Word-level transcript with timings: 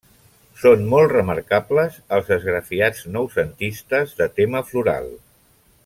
Són 0.61 0.85
molt 0.93 1.11
remarcables 1.15 1.99
els 2.17 2.31
esgrafiats 2.37 3.05
noucentistes, 3.19 4.17
de 4.23 4.31
tema 4.41 4.65
floral. 4.73 5.13